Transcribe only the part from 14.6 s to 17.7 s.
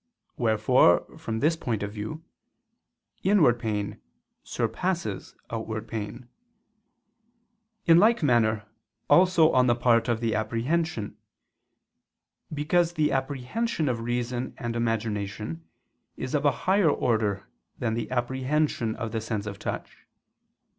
imagination is of a higher order